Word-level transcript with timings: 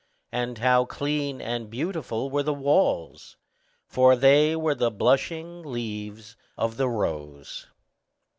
and 0.31 0.57
how 0.57 0.83
clean 0.83 1.39
and 1.39 1.69
beautiful 1.69 2.31
were 2.31 2.41
the 2.41 2.51
walls! 2.55 3.37
for 3.85 4.15
they 4.15 4.55
were 4.55 4.73
the 4.73 4.89
blushing 4.89 5.61
leaves 5.61 6.35
of 6.57 6.75
the 6.77 6.89
rose. 6.89 7.67